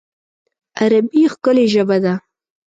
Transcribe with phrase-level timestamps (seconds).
[0.79, 2.13] عربي ښکلی ژبه ده